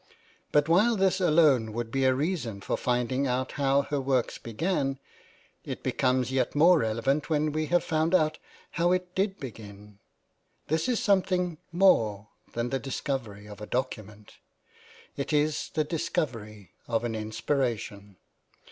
[0.51, 4.97] But while this alone would be a reason for finding out how her work began,
[5.63, 8.39] it becomes yet more relevant when we have found out
[8.71, 9.99] how it did begin.
[10.69, 14.37] This is something more than the discovery of a document;
[15.15, 18.15] it is the discovery of an inspiration.